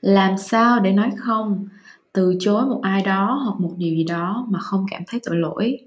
[0.00, 1.68] Làm sao để nói không?
[2.12, 5.36] Từ chối một ai đó hoặc một điều gì đó mà không cảm thấy tội
[5.36, 5.78] lỗi.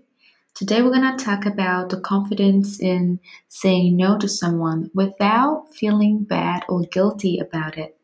[0.61, 3.17] Today we're going to talk about the confidence in
[3.49, 8.01] saying no to someone without feeling bad or guilty about it.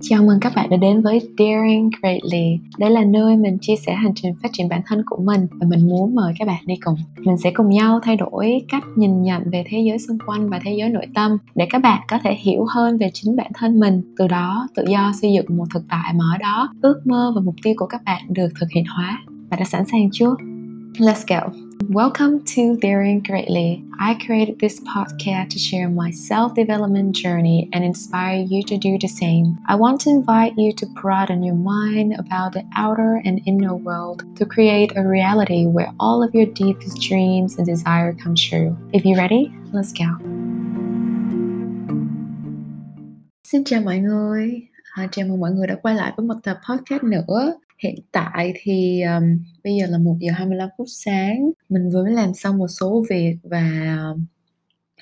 [0.00, 2.58] Chào mừng các bạn đã đến với Daring Greatly.
[2.78, 5.66] Đây là nơi mình chia sẻ hành trình phát triển bản thân của mình và
[5.66, 6.96] mình muốn mời các bạn đi cùng.
[7.18, 10.60] Mình sẽ cùng nhau thay đổi cách nhìn nhận về thế giới xung quanh và
[10.64, 13.80] thế giới nội tâm để các bạn có thể hiểu hơn về chính bản thân
[13.80, 14.14] mình.
[14.18, 17.40] Từ đó, tự do xây dựng một thực tại mà ở đó, ước mơ và
[17.40, 19.18] mục tiêu của các bạn được thực hiện hóa.
[19.50, 20.34] Bạn đã sẵn sàng chưa?
[20.98, 21.65] Let's go.
[21.90, 23.84] Welcome to Daring Greatly.
[24.00, 28.98] I created this podcast to share my self development journey and inspire you to do
[28.98, 29.56] the same.
[29.68, 34.24] I want to invite you to broaden your mind about the outer and inner world
[34.36, 38.76] to create a reality where all of your deepest dreams and desire come true.
[38.92, 40.10] If you're ready, let's go.
[43.44, 44.68] Xin chào mọi người.
[44.94, 48.52] À, chào mừng mọi người đã quay lại với một tập podcast nữa Hiện tại
[48.62, 53.04] thì, um, bây giờ là 1:25 phút sáng, mình vừa mới làm xong một số
[53.10, 53.96] việc và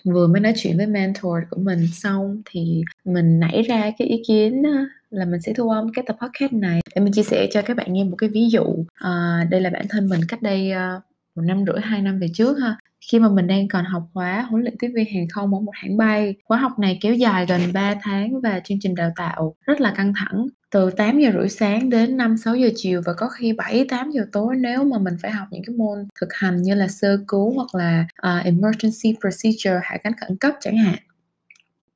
[0.05, 4.23] vừa mới nói chuyện với mentor của mình xong thì mình nảy ra cái ý
[4.29, 4.63] kiến
[5.11, 7.77] là mình sẽ thu âm cái tập podcast này để mình chia sẻ cho các
[7.77, 8.85] bạn nghe một cái ví dụ.
[8.95, 11.03] à, đây là bản thân mình cách đây, uh,
[11.37, 12.77] một năm rưỡi, hai năm về trước ha.
[13.11, 15.73] Khi mà mình đang còn học khóa huấn luyện tiếp viên hàng không ở một
[15.75, 19.55] hãng bay, khóa học này kéo dài gần 3 tháng và chương trình đào tạo
[19.67, 23.13] rất là căng thẳng từ 8 giờ rưỡi sáng đến 5 6 giờ chiều và
[23.17, 26.35] có khi 7 8 giờ tối nếu mà mình phải học những cái môn thực
[26.35, 30.77] hành như là sơ cứu hoặc là uh, emergency procedure hạ cánh khẩn cấp chẳng
[30.77, 30.99] hạn.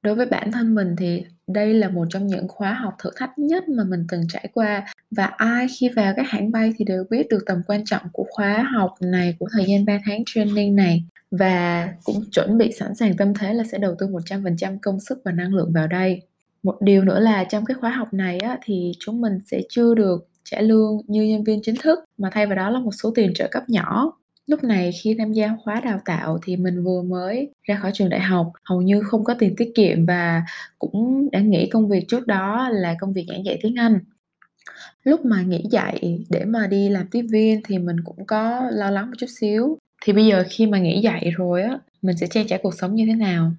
[0.02, 3.38] Đối với bản thân mình thì đây là một trong những khóa học thử thách
[3.38, 7.04] nhất mà mình từng trải qua và ai khi vào các hãng bay thì đều
[7.10, 10.76] biết được tầm quan trọng của khóa học này của thời gian 3 tháng training
[10.76, 15.00] này và cũng chuẩn bị sẵn sàng tâm thế là sẽ đầu tư 100% công
[15.00, 16.22] sức và năng lượng vào đây.
[16.62, 19.94] Một điều nữa là trong cái khóa học này á, thì chúng mình sẽ chưa
[19.94, 23.12] được trả lương như nhân viên chính thức mà thay vào đó là một số
[23.14, 24.12] tiền trợ cấp nhỏ
[24.48, 28.08] lúc này khi tham gia khóa đào tạo thì mình vừa mới ra khỏi trường
[28.08, 30.42] đại học, hầu như không có tiền tiết kiệm và
[30.78, 33.98] cũng đã nghỉ công việc trước đó là công việc giảng dạy tiếng anh.
[35.04, 38.90] Lúc mà nghỉ dạy để mà đi làm tiếp viên thì mình cũng có lo
[38.90, 39.78] lắng một chút xíu.
[40.02, 42.94] Thì bây giờ khi mà nghỉ dạy rồi á, mình sẽ trang trải cuộc sống
[42.94, 43.52] như thế nào?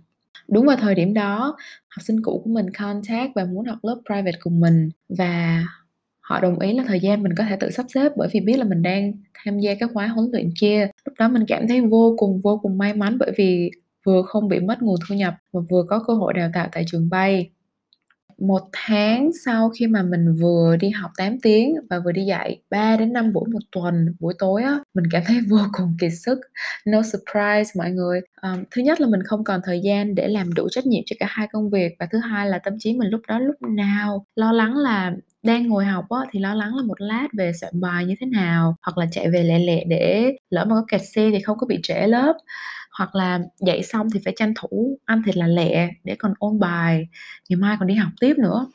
[0.47, 1.57] Đúng vào thời điểm đó,
[1.89, 5.63] học sinh cũ của mình contact và muốn học lớp private cùng mình và
[6.29, 8.57] họ đồng ý là thời gian mình có thể tự sắp xếp bởi vì biết
[8.57, 10.87] là mình đang tham gia các khóa huấn luyện kia.
[11.05, 13.71] Lúc đó mình cảm thấy vô cùng vô cùng may mắn bởi vì
[14.05, 16.83] vừa không bị mất nguồn thu nhập và vừa có cơ hội đào tạo tại
[16.87, 17.49] trường bay
[18.41, 22.61] một tháng sau khi mà mình vừa đi học 8 tiếng và vừa đi dạy
[22.69, 26.11] 3 đến 5 buổi một tuần buổi tối á mình cảm thấy vô cùng kiệt
[26.25, 26.39] sức.
[26.85, 28.21] No surprise mọi người.
[28.41, 31.15] Um, thứ nhất là mình không còn thời gian để làm đủ trách nhiệm cho
[31.19, 34.25] cả hai công việc và thứ hai là tâm trí mình lúc đó lúc nào
[34.35, 35.11] lo lắng là
[35.43, 38.27] đang ngồi học á, thì lo lắng là một lát về soạn bài như thế
[38.27, 41.57] nào hoặc là chạy về lẹ lẹ để lỡ mà có kẹt xe thì không
[41.57, 42.33] có bị trễ lớp
[42.99, 46.59] hoặc là dạy xong thì phải tranh thủ ăn thịt là lẹ để còn ôn
[46.59, 47.07] bài,
[47.49, 48.67] ngày mai còn đi học tiếp nữa.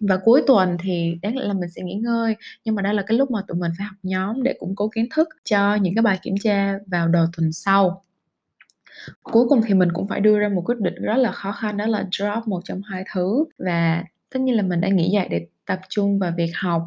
[0.00, 3.02] Và cuối tuần thì đáng lẽ là mình sẽ nghỉ ngơi, nhưng mà đây là
[3.06, 5.94] cái lúc mà tụi mình phải học nhóm để củng cố kiến thức cho những
[5.94, 8.02] cái bài kiểm tra vào đầu tuần sau.
[9.22, 11.76] Cuối cùng thì mình cũng phải đưa ra một quyết định rất là khó khăn,
[11.76, 13.44] đó là drop một trong hai thứ.
[13.58, 16.82] Và tất nhiên là mình đã nghỉ dạy để tập trung vào việc học.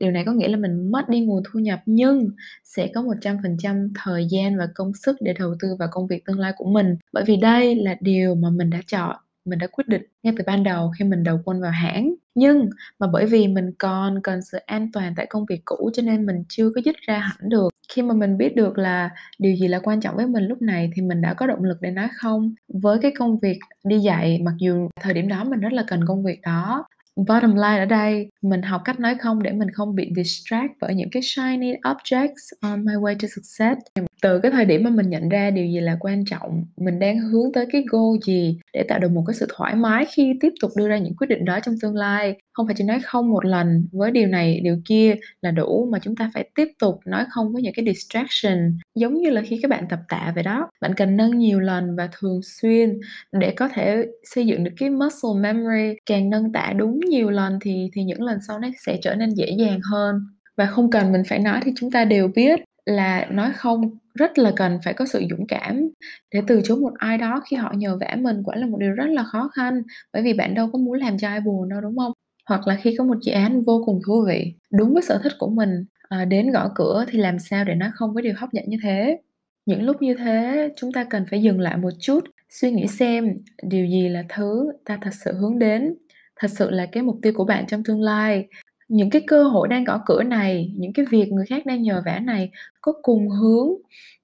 [0.00, 2.28] Điều này có nghĩa là mình mất đi nguồn thu nhập nhưng
[2.64, 6.38] sẽ có 100% thời gian và công sức để đầu tư vào công việc tương
[6.38, 6.96] lai của mình.
[7.12, 10.44] Bởi vì đây là điều mà mình đã chọn, mình đã quyết định ngay từ
[10.46, 12.14] ban đầu khi mình đầu quân vào hãng.
[12.34, 16.02] Nhưng mà bởi vì mình còn cần sự an toàn tại công việc cũ cho
[16.02, 17.68] nên mình chưa có dứt ra hẳn được.
[17.88, 20.90] Khi mà mình biết được là điều gì là quan trọng với mình lúc này
[20.94, 22.54] thì mình đã có động lực để nói không.
[22.68, 26.06] Với cái công việc đi dạy, mặc dù thời điểm đó mình rất là cần
[26.06, 26.84] công việc đó
[27.16, 30.94] bottom line ở đây, mình học cách nói không để mình không bị distract bởi
[30.94, 33.78] những cái shiny objects on my way to success
[34.24, 37.18] từ cái thời điểm mà mình nhận ra điều gì là quan trọng, mình đang
[37.18, 40.52] hướng tới cái goal gì để tạo được một cái sự thoải mái khi tiếp
[40.60, 42.36] tục đưa ra những quyết định đó trong tương lai.
[42.52, 45.98] Không phải chỉ nói không một lần, với điều này, điều kia là đủ mà
[46.02, 49.58] chúng ta phải tiếp tục nói không với những cái distraction, giống như là khi
[49.62, 50.68] các bạn tập tạ vậy đó.
[50.80, 53.00] Bạn cần nâng nhiều lần và thường xuyên
[53.32, 55.96] để có thể xây dựng được cái muscle memory.
[56.06, 59.30] Càng nâng tạ đúng nhiều lần thì thì những lần sau nó sẽ trở nên
[59.30, 60.14] dễ dàng hơn.
[60.56, 64.38] Và không cần mình phải nói thì chúng ta đều biết là nói không rất
[64.38, 65.88] là cần phải có sự dũng cảm
[66.34, 68.92] để từ chối một ai đó khi họ nhờ vả mình quả là một điều
[68.92, 69.82] rất là khó khăn
[70.12, 72.12] bởi vì bạn đâu có muốn làm cho ai buồn đâu đúng không?
[72.48, 75.32] Hoặc là khi có một dự án vô cùng thú vị đúng với sở thích
[75.38, 78.52] của mình à, đến gõ cửa thì làm sao để nói không với điều hấp
[78.52, 79.18] dẫn như thế?
[79.66, 83.38] Những lúc như thế chúng ta cần phải dừng lại một chút suy nghĩ xem
[83.62, 85.94] điều gì là thứ ta thật sự hướng đến.
[86.40, 88.46] Thật sự là cái mục tiêu của bạn trong tương lai
[88.88, 92.02] những cái cơ hội đang gõ cửa này, những cái việc người khác đang nhờ
[92.06, 92.50] vả này
[92.80, 93.68] có cùng hướng,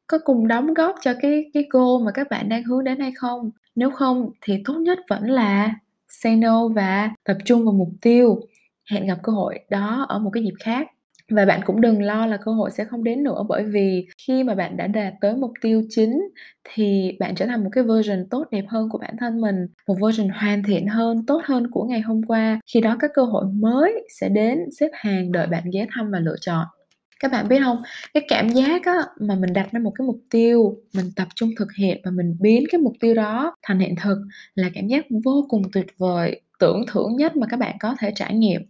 [0.07, 3.13] có cùng đóng góp cho cái cái goal mà các bạn đang hướng đến hay
[3.17, 3.51] không?
[3.75, 5.75] Nếu không thì tốt nhất vẫn là
[6.09, 8.41] say no và tập trung vào mục tiêu.
[8.91, 10.87] Hẹn gặp cơ hội đó ở một cái dịp khác
[11.31, 14.45] và bạn cũng đừng lo là cơ hội sẽ không đến nữa bởi vì khi
[14.45, 16.21] mà bạn đã đạt tới mục tiêu chính
[16.65, 19.97] thì bạn trở thành một cái version tốt đẹp hơn của bản thân mình một
[20.03, 22.61] version hoàn thiện hơn tốt hơn của ngày hôm qua.
[22.75, 26.19] Khi đó các cơ hội mới sẽ đến xếp hàng đợi bạn ghé thăm và
[26.19, 26.67] lựa chọn.
[27.21, 27.83] Các bạn biết không?
[28.15, 31.51] Cái cảm giác á, mà mình đặt ra một cái mục tiêu mình tập trung
[31.59, 34.19] thực hiện và mình biến cái mục tiêu đó thành hiện thực
[34.55, 38.13] là cảm giác vô cùng tuyệt vời tưởng thưởng nhất mà các bạn có thể
[38.15, 38.63] trải nghiệm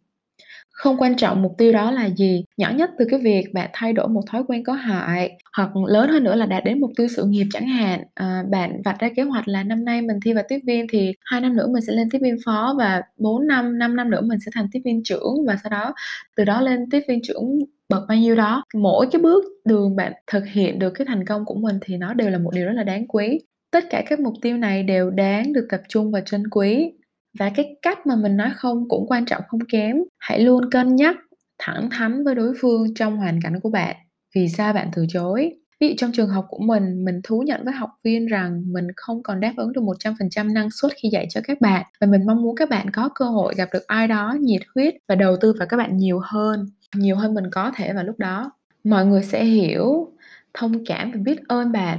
[0.81, 3.93] không quan trọng mục tiêu đó là gì nhỏ nhất từ cái việc bạn thay
[3.93, 7.09] đổi một thói quen có hại hoặc lớn hơn nữa là đạt đến mục tiêu
[7.17, 8.03] sự nghiệp chẳng hạn.
[8.15, 11.13] À, bạn vạch ra kế hoạch là năm nay mình thi vào tiếp viên thì
[11.25, 14.21] hai năm nữa mình sẽ lên tiếp viên phó và 4 năm 5 năm nữa
[14.21, 15.95] mình sẽ thành tiếp viên trưởng và sau đó
[16.37, 18.63] từ đó lên tiếp viên trưởng bậc bao nhiêu đó.
[18.75, 22.15] Mỗi cái bước đường bạn thực hiện được cái thành công của mình thì nó
[22.15, 23.39] đều là một điều rất là đáng quý.
[23.71, 26.93] Tất cả các mục tiêu này đều đáng được tập trung và trân quý
[27.39, 29.97] và cái cách mà mình nói không cũng quan trọng không kém.
[30.19, 31.17] Hãy luôn cân nhắc,
[31.59, 33.97] thẳng thắn với đối phương trong hoàn cảnh của bạn.
[34.35, 35.53] Vì sao bạn từ chối?
[35.81, 38.87] Ví dụ trong trường học của mình mình thú nhận với học viên rằng mình
[38.97, 41.87] không còn đáp ứng được 100% năng suất khi dạy cho các bạn.
[42.01, 44.95] Và mình mong muốn các bạn có cơ hội gặp được ai đó nhiệt huyết
[45.09, 48.19] và đầu tư vào các bạn nhiều hơn nhiều hơn mình có thể vào lúc
[48.19, 48.53] đó.
[48.85, 50.13] Mọi người sẽ hiểu
[50.55, 51.99] thông cảm và biết ơn bạn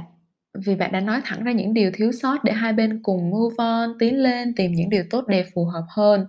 [0.58, 3.54] vì bạn đã nói thẳng ra những điều thiếu sót để hai bên cùng move
[3.58, 6.26] on, tiến lên, tìm những điều tốt đẹp phù hợp hơn.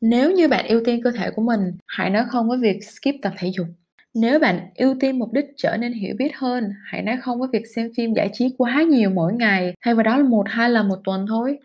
[0.00, 3.14] Nếu như bạn ưu tiên cơ thể của mình, hãy nói không với việc skip
[3.22, 3.66] tập thể dục.
[4.14, 7.48] Nếu bạn ưu tiên mục đích trở nên hiểu biết hơn, hãy nói không với
[7.52, 10.70] việc xem phim giải trí quá nhiều mỗi ngày, thay vào đó là một hai
[10.70, 11.58] lần một tuần thôi.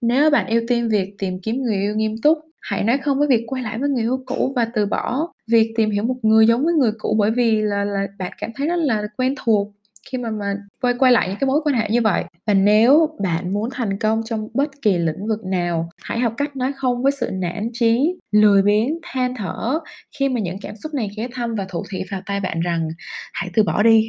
[0.00, 3.28] Nếu bạn ưu tiên việc tìm kiếm người yêu nghiêm túc, hãy nói không với
[3.28, 6.46] việc quay lại với người yêu cũ và từ bỏ việc tìm hiểu một người
[6.46, 9.68] giống với người cũ bởi vì là là bạn cảm thấy rất là quen thuộc
[10.12, 12.24] khi mà mà quay quay lại những cái mối quan hệ như vậy.
[12.46, 16.56] Và nếu bạn muốn thành công trong bất kỳ lĩnh vực nào, hãy học cách
[16.56, 19.78] nói không với sự nản trí lười biếng, than thở.
[20.18, 22.88] Khi mà những cảm xúc này ghé thăm và thủ thị vào tay bạn rằng,
[23.32, 24.08] hãy từ bỏ đi.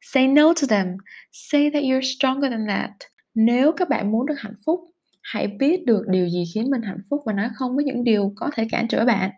[0.00, 0.86] Say no to them.
[1.32, 2.90] Say that you're stronger than that.
[3.34, 4.80] Nếu các bạn muốn được hạnh phúc,
[5.22, 8.32] hãy biết được điều gì khiến mình hạnh phúc và nói không với những điều
[8.36, 9.30] có thể cản trở bạn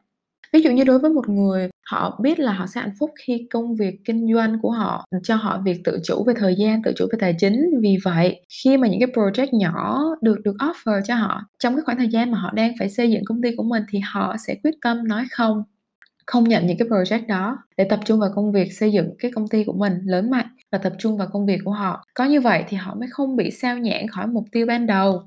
[0.52, 3.46] ví dụ như đối với một người, họ biết là họ sẽ hạnh phúc khi
[3.50, 6.92] công việc kinh doanh của họ cho họ việc tự chủ về thời gian, tự
[6.96, 7.66] chủ về tài chính.
[7.82, 11.82] Vì vậy, khi mà những cái project nhỏ được được offer cho họ, trong cái
[11.84, 14.36] khoảng thời gian mà họ đang phải xây dựng công ty của mình thì họ
[14.46, 15.62] sẽ quyết tâm nói không
[16.26, 19.30] không nhận những cái project đó để tập trung vào công việc xây dựng cái
[19.34, 22.04] công ty của mình lớn mạnh và tập trung vào công việc của họ.
[22.14, 25.22] Có như vậy thì họ mới không bị sao nhãn khỏi mục tiêu ban đầu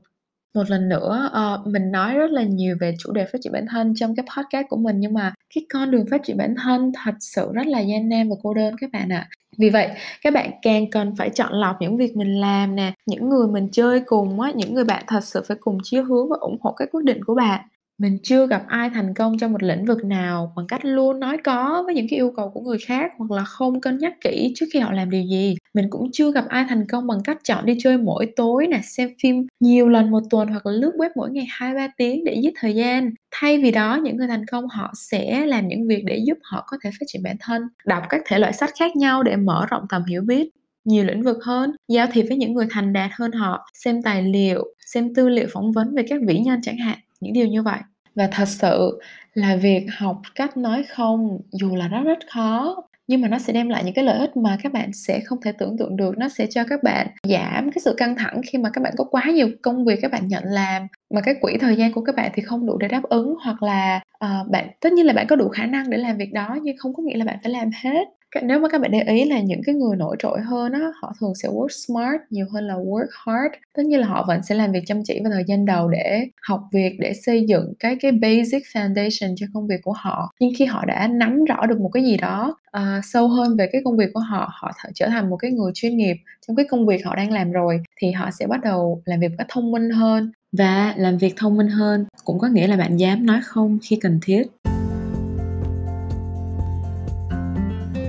[0.54, 3.66] một lần nữa uh, mình nói rất là nhiều về chủ đề phát triển bản
[3.70, 6.92] thân trong cái podcast của mình nhưng mà cái con đường phát triển bản thân
[7.04, 9.30] thật sự rất là gian nan và cô đơn các bạn ạ à.
[9.58, 9.90] vì vậy
[10.22, 13.70] các bạn càng cần phải chọn lọc những việc mình làm nè những người mình
[13.72, 16.72] chơi cùng á những người bạn thật sự phải cùng chia hướng và ủng hộ
[16.72, 17.62] các quyết định của bạn
[18.02, 21.38] mình chưa gặp ai thành công trong một lĩnh vực nào bằng cách luôn nói
[21.44, 24.54] có với những cái yêu cầu của người khác hoặc là không cân nhắc kỹ
[24.56, 25.56] trước khi họ làm điều gì.
[25.74, 28.80] Mình cũng chưa gặp ai thành công bằng cách chọn đi chơi mỗi tối nè,
[28.84, 32.24] xem phim nhiều lần một tuần hoặc là lướt web mỗi ngày hai ba tiếng
[32.24, 33.10] để giết thời gian.
[33.32, 36.64] Thay vì đó, những người thành công họ sẽ làm những việc để giúp họ
[36.68, 39.66] có thể phát triển bản thân, đọc các thể loại sách khác nhau để mở
[39.70, 40.50] rộng tầm hiểu biết
[40.86, 44.24] nhiều lĩnh vực hơn, giao thiệp với những người thành đạt hơn họ, xem tài
[44.24, 47.64] liệu, xem tư liệu phỏng vấn về các vĩ nhân chẳng hạn, những điều như
[47.64, 47.80] vậy
[48.16, 49.00] và thật sự
[49.34, 52.76] là việc học cách nói không dù là rất rất khó
[53.12, 55.42] nhưng mà nó sẽ đem lại những cái lợi ích mà các bạn sẽ không
[55.42, 56.18] thể tưởng tượng được.
[56.18, 59.04] Nó sẽ cho các bạn giảm cái sự căng thẳng khi mà các bạn có
[59.04, 62.16] quá nhiều công việc các bạn nhận làm mà cái quỹ thời gian của các
[62.16, 65.28] bạn thì không đủ để đáp ứng hoặc là uh, bạn tất nhiên là bạn
[65.28, 67.52] có đủ khả năng để làm việc đó nhưng không có nghĩa là bạn phải
[67.52, 68.08] làm hết
[68.44, 71.14] nếu mà các bạn để ý là những cái người nổi trội hơn á họ
[71.20, 73.56] thường sẽ work smart nhiều hơn là work hard.
[73.76, 76.28] Tất nhiên là họ vẫn sẽ làm việc chăm chỉ vào thời gian đầu để
[76.48, 80.34] học việc để xây dựng cái cái basic foundation cho công việc của họ.
[80.40, 83.70] Nhưng khi họ đã nắm rõ được một cái gì đó uh, sâu hơn về
[83.72, 86.16] cái công việc của họ họ th- trở thành một cái người chuyên nghiệp
[86.48, 89.28] trong cái công việc họ đang làm rồi thì họ sẽ bắt đầu làm việc
[89.30, 92.06] một cách thông minh hơn và làm việc thông minh hơn.
[92.24, 94.44] Cũng có nghĩa là bạn dám nói không khi cần thiết.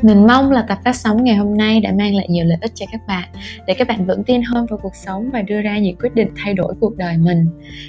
[0.02, 2.73] Mình mong là tập phát sóng ngày hôm nay đã mang lại nhiều lợi ích
[2.75, 3.28] cho các bạn,
[3.66, 6.28] để các bạn vững tin hơn vào cuộc sống và đưa ra những quyết định
[6.37, 7.47] thay đổi cuộc đời mình.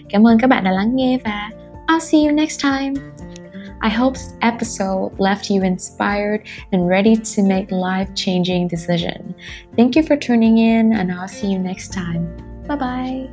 [0.10, 1.50] Cảm ơn các bạn đã lắng nghe và
[1.88, 2.94] I'll see you next time.
[3.84, 6.42] I hope this episode left you inspired
[6.72, 9.22] and ready to make life changing decision.
[9.78, 12.54] Thank you for tuning in, and I'll see you next time.
[12.68, 13.28] bye bye